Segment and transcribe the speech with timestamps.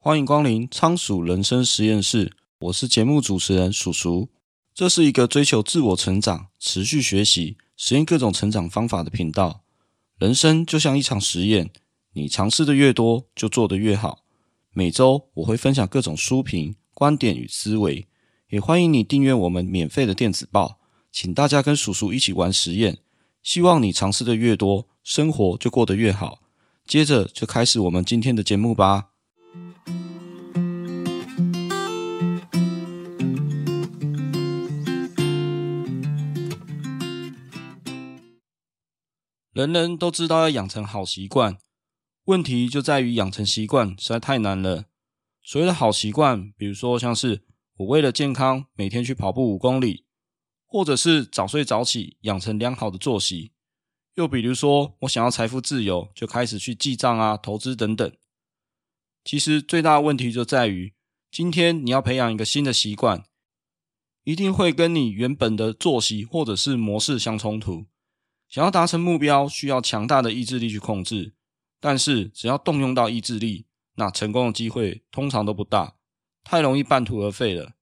[0.00, 4.28] 欢迎光临仓鼠人生实验室，我是节目主持人鼠鼠。
[4.72, 9.64] 这是一个追求自我成长、持续学习、实验各种成长方法的频道。
[10.16, 11.70] 人生就像一场实验，
[12.12, 14.24] 你尝试的越多，就做得越好。
[14.72, 18.06] 每周我会分享各种书评、观点与思维，
[18.50, 20.78] 也欢迎你订阅我们免费的电子报。
[21.10, 22.98] 请大家跟鼠鼠一起玩实验，
[23.42, 26.38] 希望你尝试的越多，生活就过得越好。
[26.86, 29.08] 接着就开始我们今天的节目吧。
[39.58, 41.58] 人人都知道要养成好习惯，
[42.26, 44.84] 问题就在于养成习惯实在太难了。
[45.42, 47.42] 所谓的好习惯，比如说像是
[47.78, 50.04] 我为了健康每天去跑步五公里，
[50.64, 53.50] 或者是早睡早起养成良好的作息，
[54.14, 58.12] 又比如说我想要财富自由，就开始去记账啊、投资等等。
[59.24, 60.94] 其实最大的问题就在于，
[61.32, 63.24] 今天你要培养一个新的习惯，
[64.22, 67.86] 一定会跟你原本的作息或者是模式相冲突。
[68.48, 71.34] 想要达成目标，需要强大的意志力去控制，
[71.78, 75.96] 但是只要动用到意志力，那成功的机会通常都不大，
[76.42, 77.74] 太容易半途而废了。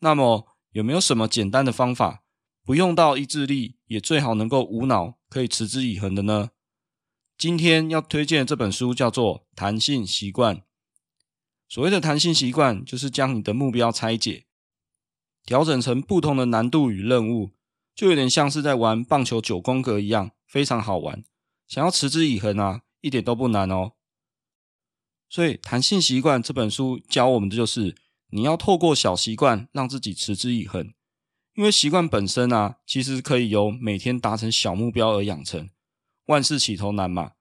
[0.00, 2.22] 那么有没有什么简单的方法，
[2.64, 6.50] 不用到意志力，也最好能够无脑，可以持之以恒的呢？
[7.38, 10.56] 今天要推荐的这本书叫做《弹性习惯》。
[11.66, 14.46] 所谓的弹性习惯，就是将你的目标拆解，
[15.44, 17.52] 调整成不同的难度与任务。
[17.98, 21.24] 就有点像是在玩棒球九宫格一样，非常好玩。
[21.66, 23.94] 想要持之以恒啊，一点都不难哦。
[25.28, 27.96] 所以，《弹性习惯》这本书教我们的就是，
[28.30, 30.94] 你要透过小习惯让自己持之以恒。
[31.54, 35.68] 因为习惯本身啊，其实可以由每天达成小目标而养成。
[36.26, 37.32] 万事起头难嘛，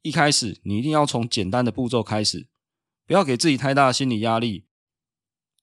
[0.00, 2.48] 一开始你一定要从简单的步骤开始，
[3.06, 4.64] 不要给自己太大的心理压力。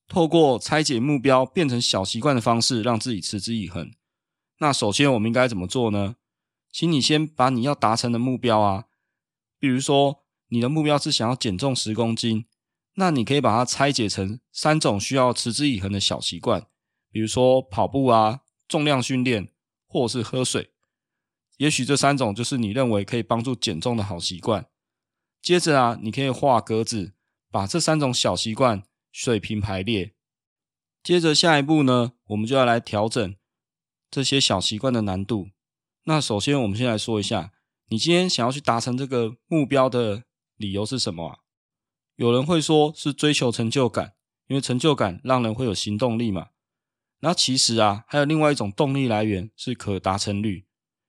[0.06, 3.90] 透过拆解目标变成小习惯的方式，让自己持之以恒。
[4.58, 6.16] 那首先我们应该怎么做呢？
[6.70, 8.86] 请你先把你要达成的目标啊，
[9.58, 12.46] 比如说你的目标是想要减重十公斤，
[12.94, 16.66] 那你可以把它拆解成三种需要持之以恒的小习惯，
[17.10, 19.52] 比如说跑步啊、重量训练
[19.86, 20.70] 或者是喝水。
[21.58, 24.66] 也许这三种就是你认为可以帮助减重的好习惯。
[25.40, 27.14] 接着啊，你可以画格子，
[27.50, 30.14] 把这三种小习惯水平排列。
[31.02, 33.36] 接着下一步呢，我们就要来调整。
[34.14, 35.48] 这些小习惯的难度。
[36.04, 37.50] 那首先，我们先来说一下，
[37.88, 40.22] 你今天想要去达成这个目标的
[40.56, 41.38] 理由是什么啊？
[42.14, 44.12] 有人会说是追求成就感，
[44.46, 46.50] 因为成就感让人会有行动力嘛。
[47.22, 50.64] 那其实啊，还有另外一种动力来源是可达成率。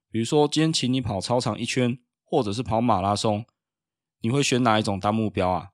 [0.10, 3.46] 比如说，今天请你跑操场一圈，或者是跑马拉松，
[4.22, 5.70] 你会选哪一种当目标啊？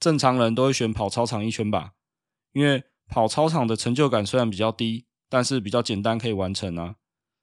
[0.00, 1.92] 正常人都会选跑操场一圈吧，
[2.52, 5.04] 因为跑操场的成就感虽然比较低。
[5.28, 6.96] 但是比较简单，可以完成啊。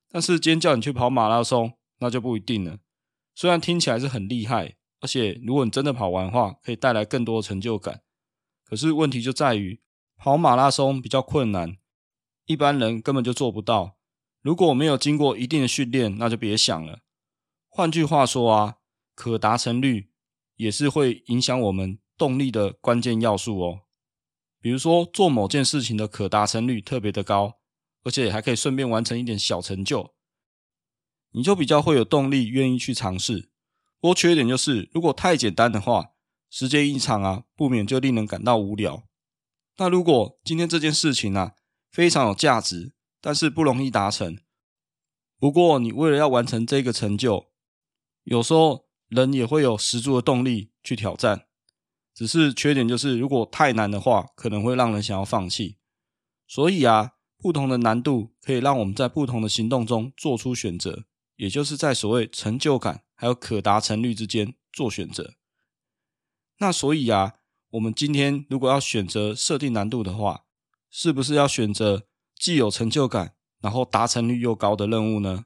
[0.09, 2.77] 但是今天叫你去跑马拉松，那就不一定了。
[3.33, 8.01] 虽然听起来是很厉害，而且如果你真的跑完的话，可以带来更多的成就感。
[8.63, 9.81] 可是问题就在于，
[10.15, 11.77] 跑马拉松比较困难，
[12.45, 13.97] 一般人根本就做不到。
[14.41, 16.99] 如果没有经过一定的训练，那就别想了。
[17.67, 18.77] 换句话说啊，
[19.13, 20.09] 可达成率
[20.55, 23.81] 也是会影响我们动力的关键要素哦。
[24.61, 27.59] 比如说做某件事情的可达成率特别的高。
[28.05, 30.13] 而且还可以顺便完成一点小成就，
[31.31, 33.49] 你就比较会有动力，愿意去尝试。
[33.99, 36.11] 不过缺点就是，如果太简单的话，
[36.51, 39.07] 时间一长啊，不免就令人感到无聊。
[39.77, 41.55] 那如果今天这件事情啊，
[41.91, 44.37] 非常有价值，但是不容易达成，
[45.39, 47.47] 不过你为了要完成这个成就，
[48.25, 51.47] 有时候人也会有十足的动力去挑战。
[52.13, 55.79] 只是缺点就是，如果太难的话，可能会让人想要放弃。
[56.47, 57.13] 所以啊。
[57.45, 65.35] 不同的难度可以让我们在不同的行动中做出选择，也就是在所谓成就感还有可达成率之间做选择。
[66.57, 67.35] 那所以啊，
[67.69, 70.45] 我们今天如果要选择设定难度的话，
[70.89, 75.45] 是不是要选择既有成就感，然后达成率又高的任务呢？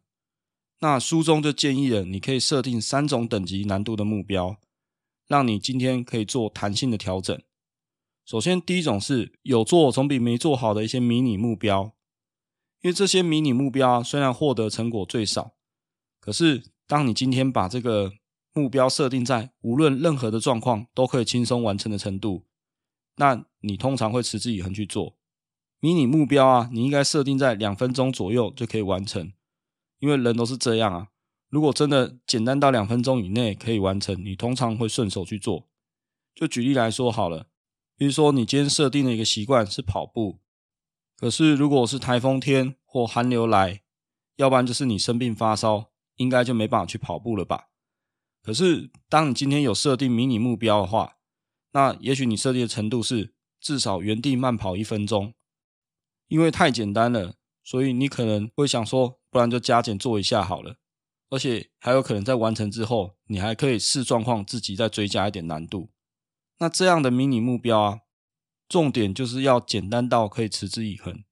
[0.79, 4.55] 那书中就建议了，你可以设定三种等级难度的目标，
[5.27, 7.37] 让你今天可以做弹性的调整。
[8.29, 11.95] 首先，第一种是有做总比没做好的一些迷你目标，
[12.81, 15.55] 因为这些迷你目标啊，虽然获得成果最少，
[16.19, 18.13] 可是当你今天把这个
[18.53, 22.45] 目标设定在无论任何的状况都可以轻松完成的程度，
[23.15, 25.17] 那你通常会持之以恒去做。
[25.79, 29.33] 迷你目标啊，你应该设定在两分钟左右就可以完成，
[29.97, 31.07] 因为人都是这样啊。
[31.49, 35.67] 如果真的简单到两分钟以内可以完成，你通常会顺手去做。
[36.35, 37.47] 就举例来说好了，
[37.99, 40.39] 比如说你今天设定的一个习惯是跑步，
[41.17, 43.81] 可是如果是台风天或寒流来，
[44.37, 47.71] 要不然就是你生病发烧，应该就没办法去跑步了吧？
[48.41, 51.17] 可是当你今天有设定迷你目标的话，
[51.73, 55.33] 那也许你设定的程度是至少原地慢跑一分钟，
[56.29, 57.35] 因为太简单了，
[57.65, 60.77] 所以你可能会想说，不然就加减做一下好了。
[61.29, 65.89] 而且还有可能在完成之后，你还可以视状况自己再追加一点难度。
[66.59, 67.99] 那这样的迷你目标啊，
[68.67, 71.23] 重点就是要简单到可以持之以恒，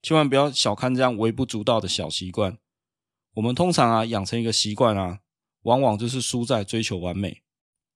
[0.00, 2.58] 千万不要小看这样微不足道的小习惯。
[3.34, 5.20] 我们通常啊，养成一个习惯啊，
[5.62, 7.42] 往往就是输在追求完美。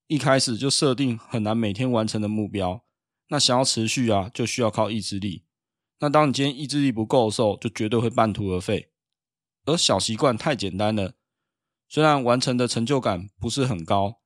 [0.06, 2.85] 一开始就设定很难每天完成的目标，
[3.29, 5.44] 那想要持续啊，就需要靠意志力。
[5.99, 8.93] 那当你今天意志力不够的时候，就绝对会半途而废。
[9.64, 11.14] 而小习惯太简单了，
[11.88, 14.20] 虽然完成的成就感不是很高。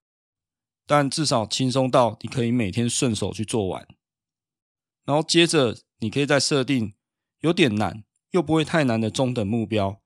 [0.90, 3.86] 但至少轻松到你可以每天顺手去做完，
[5.04, 6.94] 然后接着你可以再设定
[7.42, 8.02] 有点难
[8.32, 10.00] 又不会太难的中等目标。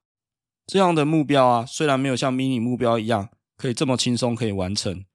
[0.66, 5.06] 这样的目标啊，虽然没有像迷你目标一样可以这么轻松可以完成，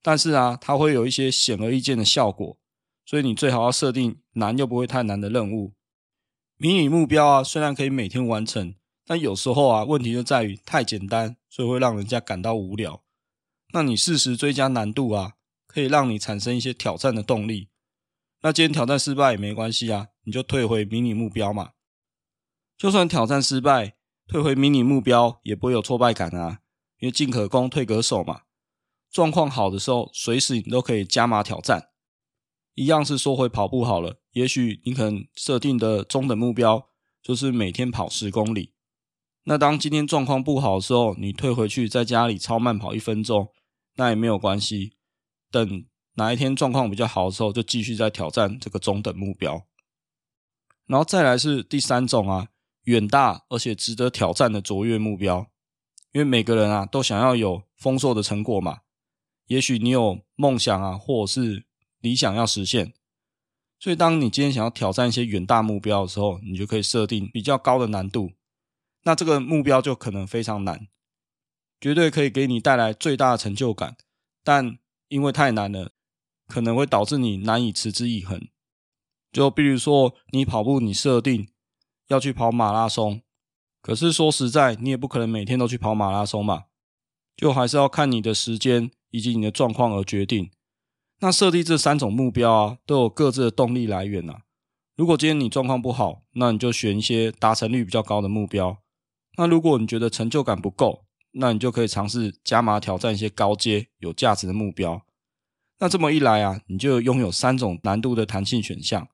[0.00, 2.56] 但是啊，它会有一些显而易见的效果。
[3.04, 5.74] 所以你最好要设定难又不会太难的任务。
[6.56, 13.02] 迷你目标啊，虽然可以每天完成，但有时候啊，问题就在于太简单，所以会让人家感到无聊。
[13.76, 15.34] 那你适时追加难度啊，
[15.66, 17.68] 可以让你产生一些挑战的动力。
[18.40, 21.72] 那今天挑战失败也没关系啊，你就退回迷你目标嘛。
[22.78, 23.96] 就算挑战失败，
[24.26, 26.60] 退回迷你目标也不会有挫败感啊，
[27.00, 28.44] 因为进可攻，退可守嘛。
[29.10, 31.90] 状况好的时候，随时你都可以加码挑战。
[32.76, 36.88] 一样是说回跑步好了，也许你可能设定的中等目标
[37.22, 38.72] 就是每天跑十公里。
[39.44, 43.52] 那当今天状况不好的时候，你退回去在家里超慢跑一分钟。
[43.96, 44.94] 那也没有关系，
[45.50, 45.84] 等
[46.14, 49.66] 哪一天状况比较好的时候，就继续再挑战这个中等目标。
[50.86, 52.48] 然后再来是第三种啊，
[52.84, 55.50] 远大而且值得挑战的卓越目标。
[56.12, 58.80] 因为每个人啊都想要有丰硕的成果嘛，
[59.48, 61.66] 也许你有梦想啊，或者是
[62.00, 62.94] 理想要实现，
[63.78, 68.32] 所以当你今天想要挑战一些远大目标的时候，你就可以设定比较高的难度。
[69.02, 70.88] 那这个目标就可能非常难。
[71.80, 73.96] 绝对可以给你带来最大的成就感，
[74.42, 74.78] 但
[75.08, 75.92] 因为太难了，
[76.48, 78.48] 可能会导致你难以持之以恒。
[79.32, 81.48] 就比如说，你跑步，你设定
[82.08, 83.20] 要去跑马拉松，
[83.82, 86.64] 可是说实在，你也不可能每天都去跑马拉松嘛，
[87.36, 90.50] 就还是要看你的时间以及你的状况而决定。
[91.20, 94.42] 那设定这三种目标啊，都有各自的动力来源啊。
[94.96, 98.82] 如果今天你状况不好，那你就选一些达成率比较高的目标。
[99.36, 101.05] 那如果你觉得成就感不够，
[101.38, 105.02] 那你就可以尝试加码挑战一些高阶有价值的目标。
[105.78, 109.08] 那这么一来啊，你就拥有三种难度的弹性选项，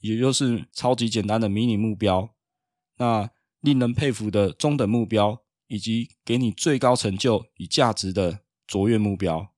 [0.00, 2.30] 也就是超级简单的迷你目标，
[2.98, 3.30] 那
[3.60, 9.52] 令人佩服的中等目标，以及给你最高成就与价值的卓越目标。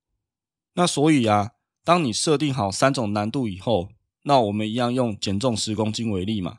[0.74, 3.88] 那所以啊，当你设定好三种难度以后，
[4.24, 6.58] 那我们一样用减重十公斤为例嘛。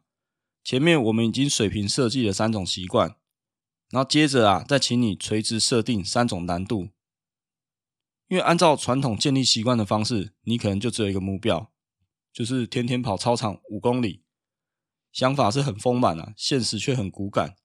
[0.64, 3.16] 前面我们已经水平设计了三种习惯。
[3.94, 6.90] 然后接着啊，再请你垂直设定三种难度，
[8.28, 11.72] 因为按照传统建立习惯的方式，你可能就只有一个目标，
[12.34, 14.24] 就是天天跑操场五公里。
[15.12, 17.56] 想法是很丰满啊，现实却很骨感。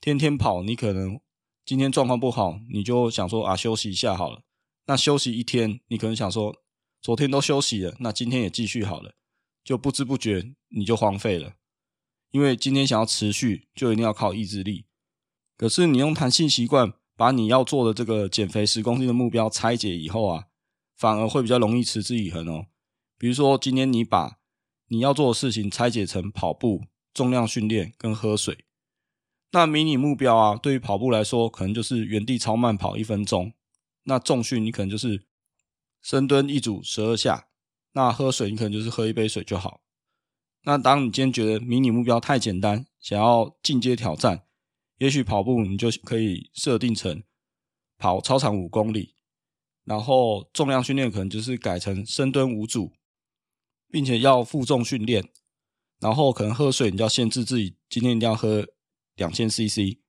[0.00, 1.20] 天天跑，你可能
[1.64, 4.42] 今天状况不好，你就想说啊，休息一下好了。
[4.86, 6.52] 那休息一天，你可能想说，
[7.00, 9.14] 昨天都休息了，那今天也继续好了，
[9.62, 11.54] 就不知不觉你就荒废了。
[12.32, 14.86] 因为今天想要持续，就一定要靠意志力。
[15.60, 20.46] 可是你用弹性习惯把你要做的这个减肥十公斤的目标拆解以后啊，
[20.96, 22.64] 反而会比较容易持之以恒哦。
[23.18, 24.38] 比如说今天你把
[24.88, 28.64] 你要做的事情拆解成跑步、重量训练跟喝水，
[29.50, 33.52] 那迷你目标啊，对于跑步来说可能就是原地超慢跑一分钟，
[34.04, 35.26] 那重训你可能就是
[36.00, 37.48] 深蹲一组十二下，
[37.92, 39.82] 那喝水你可能就是喝一杯水就好。
[40.62, 44.44] 那当你今天觉得迷你目标太简单，想要进阶挑战。
[45.00, 47.22] 也许跑步你就可以设定成
[47.96, 49.14] 跑操场五公里，
[49.84, 52.92] 然后重量训练可能就是改成深蹲五组，
[53.88, 55.26] 并且要负重训练，
[56.00, 58.68] 然后可能喝水你就要限制自己今天一定要喝
[59.16, 60.00] 两千 CC。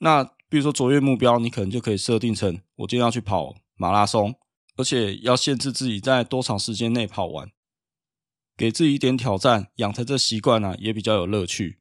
[0.00, 4.38] 那比如说卓越目标，你可能就可以设定成我今天要去跑马拉松，
[4.76, 7.50] 而且要限制自己在多长时间内跑完，
[8.54, 11.78] 给自己一点挑战，养成这习惯呢也比较有乐趣。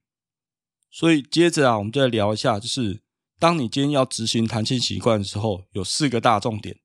[0.92, 3.02] 所以接着啊，我们就来聊一下，就是
[3.38, 6.80] 当你今天要执行弹性习惯的时候，有四个大重点。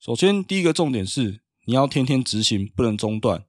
[0.00, 3.44] 首先，第一个重点是你要天天执行，不能中断，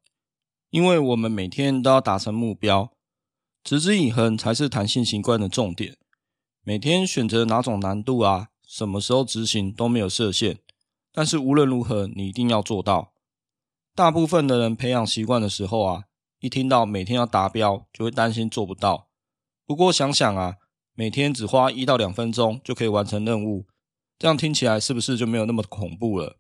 [0.70, 2.92] 因为我们每天都要达成目标，
[3.64, 5.98] 持之以恒才是弹性习惯的重点。
[6.64, 10.60] 每天选择哪种难度啊，什么时候执行都没有设限，
[11.12, 13.14] 但是无论如何，你一定要做到。
[13.96, 16.04] 大部分的人培养习惯的时候啊，
[16.40, 19.10] 一听到每天要达标，就会担心做不到。
[19.66, 20.58] 不过想想啊，
[20.94, 23.66] 每天只花一到两分钟就可以完成任务，
[24.20, 26.38] 这样听起来是不是就没有那么恐怖了？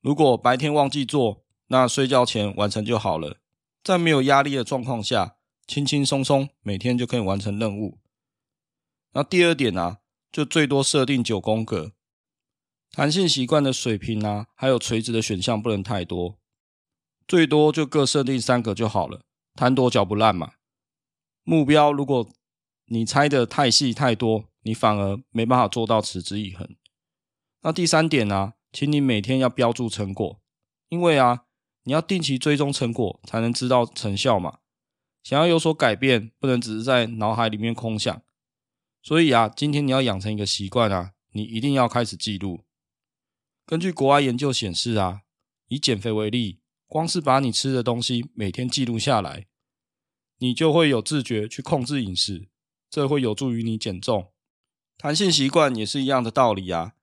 [0.00, 3.38] 如果白天忘记做，那睡觉前完成就好了。
[3.84, 7.98] 在没有压力的状况下，轻轻松松每天就可以完成任务。
[9.12, 9.98] 那第二点啊，
[10.30, 11.92] 就最多设定九宫格，
[12.92, 16.38] 弹性习惯的水平啊，还有垂直的选项不能太多。
[17.26, 19.22] 最多就各设定三个就好了，
[19.54, 20.54] 贪多嚼不烂嘛。
[21.42, 22.28] 目标如果
[22.86, 26.76] 你拆得太细太多，你反而没办法做到持之以恒。
[27.62, 30.40] 那第三点呢、请你每天要标注成果，
[30.88, 31.44] 因为啊，
[31.84, 34.58] 你要定期追踪成果，才能知道成效嘛。
[35.22, 38.22] 想要有所改变，不能只是在脑海里面空想。
[39.02, 42.64] 所以啊，今天你要养成一个习惯啊，你一定要开始记录。
[43.64, 45.22] 根据国外研究显示啊，
[45.68, 46.60] 以减肥为例。
[46.86, 49.46] 光是把你吃的东西每天记录下来，
[50.42, 52.48] 你就会有自觉去控制饮食，
[52.90, 54.32] 这会有助于你减重。
[54.98, 56.94] 弹性习惯也是一样的道理啊，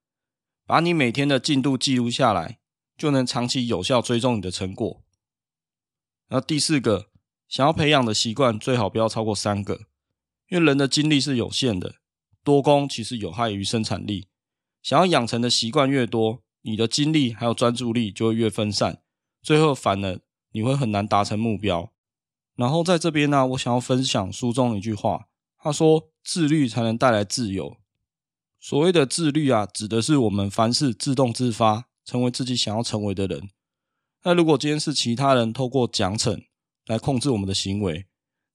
[0.65, 2.59] 把你每天的进度记录下来，
[2.97, 5.01] 就能长期有效追踪你的成果。
[6.27, 7.07] 那第四个，
[7.47, 9.85] 想要培养的习惯最好不要超过三个，
[10.49, 11.95] 因为人的精力是有限的，
[12.43, 14.27] 多功其实有害于生产力。
[14.83, 19.01] 想要养成的习惯越多，你的精力还有专注力就会越分散。
[19.41, 20.19] 最后反而
[20.51, 21.93] 你会很难达成目标。
[22.59, 27.77] 然后在这边呢，我想要分享书中一句话，他说：“自律才能带来自由。”
[28.59, 33.49] 所谓的自律啊，指的是我们凡事自动自发，成为自己想要成为的人。
[34.23, 36.43] 那如果今天是其他人透过奖惩
[36.87, 38.07] 来控制我们的行为，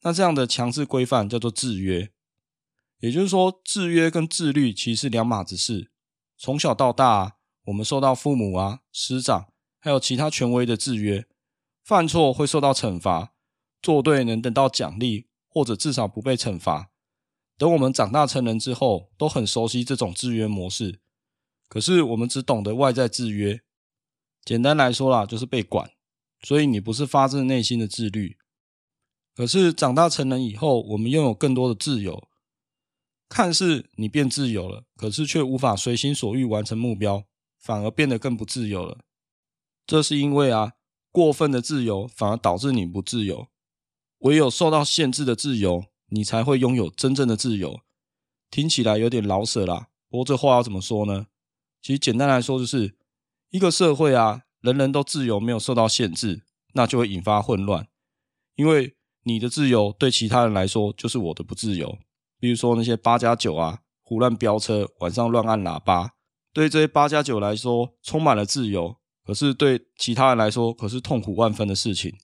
[0.03, 2.11] 那这样的强制规范叫做制约。
[3.01, 5.91] 也就是说，制约跟自律其实是两码子事。
[6.37, 9.47] 从小到大，我们受到父母啊、师长。
[9.79, 11.27] 还有其他权威的制约，
[11.83, 13.34] 犯错会受到惩罚，
[13.85, 16.91] 做对能得到奖励，或者至少不被惩罚。
[17.59, 21.03] 等我们长大成人之后，都很熟悉这种制约模式。
[21.69, 23.61] 可是我们只懂得外在制约，
[24.43, 25.91] 简单来说啦，就是被管。
[26.43, 28.39] 所以你不是发自内心的自律。
[29.35, 32.27] 可是长大成人以后，我们拥有更多的自由，
[33.29, 37.25] 看似你变自由了，可是却无法随心所欲完成目标，
[37.61, 39.01] 反而变得更不自由了。
[39.87, 40.73] 这是因为啊，
[41.13, 43.49] 过分的自由反而导致你不自由。
[44.25, 47.81] 唯有受到限制的自由，你才会拥有真正的自由。
[48.51, 51.27] 听起来有点老舍啦，不过这话要怎么说呢？
[51.83, 52.97] 其实简单来说，就是
[53.51, 57.87] 一个社会啊，人人都自由，没有受到限制，那就会引发混乱。
[58.57, 61.99] 因为你的自由对其他人来说就是我的不自由。
[62.41, 66.15] 比如说那些八加九啊，胡乱飙车，晚上乱按喇叭，
[66.55, 68.97] 对这些八加九来说充满了自由。
[69.27, 72.15] 可是对其他人来说，可是痛苦万分的事情，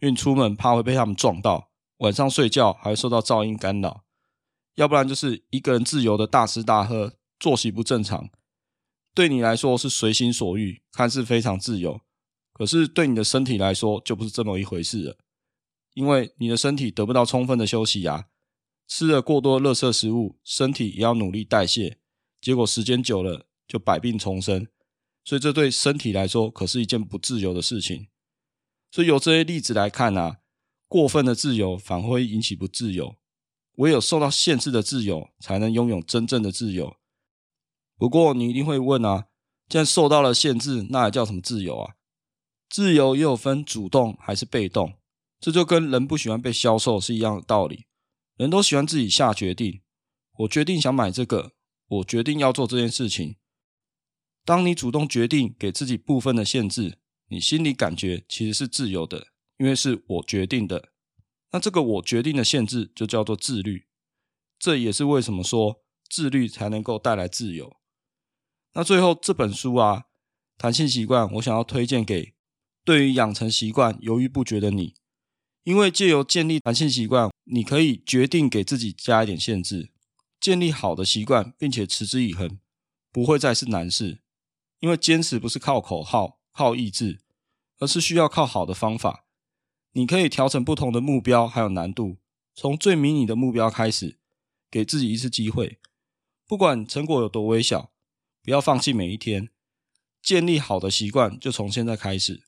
[0.00, 4.04] 因为出门怕会被他们撞到，晚上睡觉还受到噪音干扰，
[4.74, 8.28] 要不然就是一个人自由的大吃大喝，作息不正常，
[9.14, 12.00] 对你来说是随心所欲，看似非常自由，
[12.52, 15.16] 可是对你的身体来说就不是这么一回事了，
[15.94, 18.26] 因为你的身体得不到充分的休息啊，
[18.86, 21.98] 吃了过多的垃圾食物，身体也要努力代谢，
[22.40, 24.66] 结果时间久了就百病丛生。
[25.24, 28.06] 所以这对身体来说可是一件不自由的事情。
[28.90, 30.38] 所以由这些例子来看啊，
[30.88, 33.16] 过分的自由反而会引起不自由。
[33.76, 36.96] 唯有受到限制的自由，才能拥有真正的自由。
[37.98, 39.26] 不过你一定会问啊，
[39.68, 41.96] 既然受到了限制，那还叫什么自由啊？
[42.70, 44.94] 自由也有分主动还是被动，
[45.38, 47.86] 这就跟人不喜欢被销售是一样的道理。
[48.36, 49.82] 人都喜欢自己下决定，
[50.38, 51.52] 我决定想买这个，
[51.86, 53.36] 我决定要做这件事情。
[54.44, 59.28] 当你主动决定给自己部分的限制，你心里感觉其实是自由的，
[59.58, 60.90] 因为是我决定的。
[61.52, 63.86] 那这个我决定的限制就叫做自律。
[64.58, 67.76] 这也是为什么说自律才能够带来自由。
[68.74, 70.04] 那最后这本书啊，
[70.56, 72.34] 弹性习惯，我想要推荐给
[72.84, 74.94] 对于养成习惯犹豫不决的你，
[75.64, 79.90] 因为借由建立弹性习惯，你可以决定给自己加一点限制，
[80.38, 82.58] 建立好的习惯，并且持之以恒，
[83.10, 84.20] 不会再是难事。
[84.80, 87.20] 因为坚持不是靠口号、靠意志，
[87.78, 89.26] 而是需要靠好的方法。
[89.92, 92.16] 你可以调整不同的目标还有难度，
[92.54, 94.18] 从最迷你的目标开始，
[94.70, 95.78] 给自己一次机会。
[96.46, 97.92] 不管成果有多微小，
[98.42, 99.50] 不要放弃每一天。
[100.22, 102.42] 建立好的习惯就从现在开始。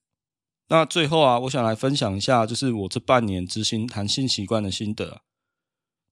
[0.68, 5.22] 那最后啊，我想来分享一下，就是我这半年执行弹性习惯的心得。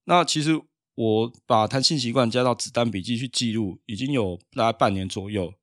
[0.05, 0.62] 那其实
[0.95, 5.55] 我把弹性习惯加到子弹笔记去记录，已经有大概半年左右。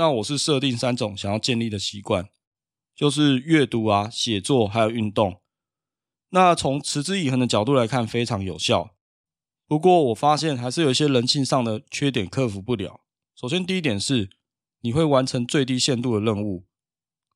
[0.00, 2.30] 那我是设定三种想要建立的习惯，
[2.96, 5.42] 就是阅读啊、写作还有运动。
[6.30, 8.94] 那从持之以恒的角度来看，非常有效。
[9.66, 13.02] 不过我发现还是有一些人性上的缺点克服不了。
[13.36, 14.30] 首先，第一点是
[14.80, 16.64] 你会完成最低限度的任务。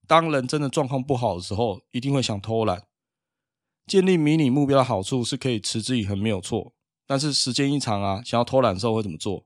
[0.07, 2.87] 当人真的状况不好的时候，一定会想偷懒。
[3.87, 6.73] 建立迷你目标的好处是可以持之以恒，没有错。
[7.07, 9.45] 但是时间一长啊，想要偷懒的时候会怎么做？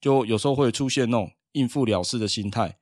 [0.00, 2.78] 就有时候会出现那种应付了事的心态，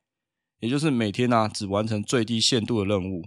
[0.59, 3.25] 也就是每天啊只完成最低限度的任务，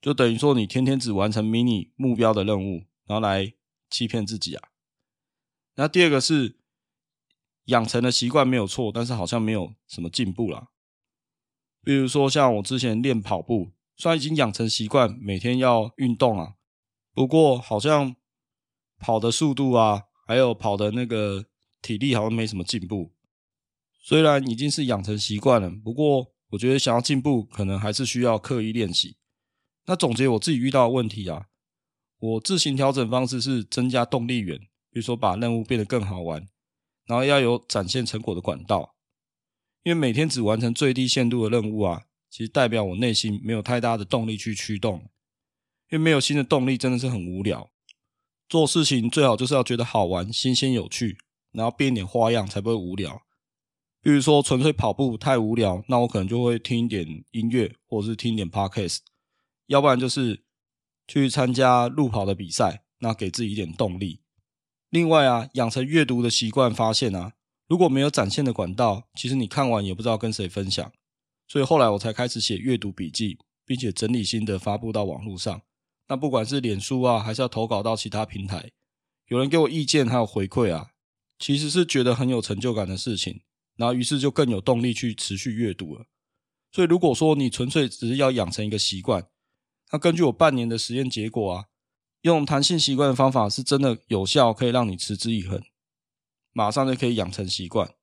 [0.00, 3.54] 就等于说你天天只完成迷你目标的任务，然后来
[3.90, 4.68] 欺骗自己啊。
[5.76, 6.58] 那第二个是
[7.66, 10.68] 养成的习惯没有错，但是好像没有什么进步啦。
[11.82, 16.54] 比如说，像我之前练跑步，虽然已经养成习惯，每天要运动啊，
[17.14, 18.16] 不过好像
[18.98, 21.46] 跑的速度啊，还有跑的那个
[21.80, 23.12] 体力好像没什么进步。
[24.08, 29.18] 虽然已经是养成习惯了，不过我觉得想要进步，可能还是需要刻意练习。
[29.84, 31.48] 那总结我自己遇到的问题啊，
[32.18, 36.48] 我自行调整方式是增加动力源，比如说把任务变得更好玩，
[37.04, 38.94] 然后要有展现成果的管道。
[39.82, 45.00] 因为每天只完成最低限度的任务啊，其实代表我内心没有太大的动力去驱动。
[45.90, 47.70] 因为没有新的动力真的是很无聊。
[48.48, 51.18] 做事情最好就是要觉得好玩、新鲜、有趣，
[51.52, 53.20] 然后变点花样才不会无聊。
[54.00, 58.98] 比如说纯粹跑步太无聊，那我可能就会听一点音乐，或者是听一点 podcast。
[59.66, 60.44] 要不然就是
[61.06, 64.20] 去参加路跑的比赛，那给自己一点动力。
[64.90, 67.32] 另外啊，养成阅读的习惯，发现啊。
[67.66, 70.90] 如果没有展现的管道，其实你看完也不知道跟谁分享，
[71.46, 73.36] 所以后来我才开始写阅读笔记，
[73.66, 75.60] 并且整理心得发布到网络上。
[76.08, 78.70] 那不管是脸书啊，还是要投稿到其他平台，
[79.26, 80.92] 有人给我意见还有回馈啊，
[81.38, 83.42] 其实是觉得很有成就感的事情。
[83.78, 86.04] 然后于是就更有动力去持续阅读了。
[86.70, 89.26] 所以如果说你纯粹只是要养成一个习惯，
[89.90, 91.64] 那根据我半年的实验结果啊，
[92.20, 95.62] 用弹性习惯的方法是真的有效，可以让你持之以恒。
[96.52, 97.94] 马上就可以养成习惯，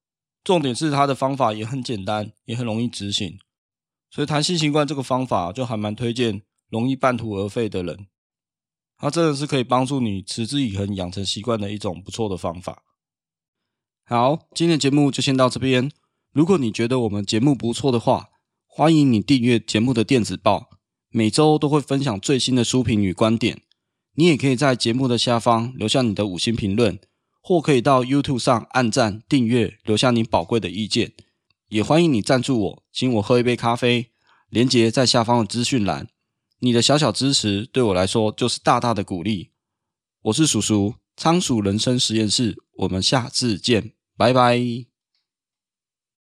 [0.43, 3.37] 重点是它的方法也很简单，也很容易执行，
[4.09, 8.07] 所以弹性习惯这个方法就还蛮推荐容易半途而废的人，
[8.97, 12.83] 它真的是可以帮助你持之以恒养成习惯的一种不错的方法。
[14.07, 15.91] 好，今天的节目就先到这边。
[16.31, 18.29] 如果你觉得我们节目不错的话，
[18.67, 20.69] 欢迎你订阅节目的电子报，
[21.09, 23.63] 每周都会分享最新的书评与观点。
[24.13, 26.99] 你也可以在节目的下方留下你的五星评论。
[27.41, 31.13] 或可以到 YouTube 上按赞、订阅，留下你宝贵的意见。
[31.69, 34.11] 也欢迎你赞助我，请我喝一杯咖啡，
[34.49, 36.07] 连结在下方的资讯栏。
[36.59, 39.49] 你的小小支持对我来说就是大大的鼓励。
[40.23, 44.94] 我是叔叔，仓鼠人生实验室，我们下次见，拜拜。